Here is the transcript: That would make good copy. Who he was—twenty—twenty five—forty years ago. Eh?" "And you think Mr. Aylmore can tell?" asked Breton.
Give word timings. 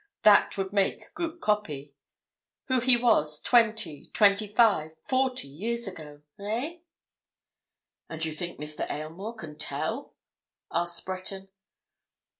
That 0.23 0.57
would 0.57 0.73
make 0.73 1.13
good 1.13 1.41
copy. 1.41 1.93
Who 2.69 2.79
he 2.79 2.97
was—twenty—twenty 2.97 4.47
five—forty 4.47 5.47
years 5.47 5.87
ago. 5.87 6.23
Eh?" 6.39 6.77
"And 8.09 8.25
you 8.25 8.33
think 8.35 8.59
Mr. 8.59 8.89
Aylmore 8.89 9.35
can 9.35 9.57
tell?" 9.59 10.15
asked 10.71 11.05
Breton. 11.05 11.49